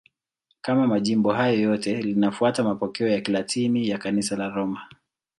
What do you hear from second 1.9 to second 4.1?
linafuata mapokeo ya Kilatini ya